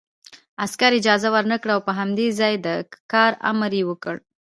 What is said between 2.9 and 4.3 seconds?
کار امر یې وکړ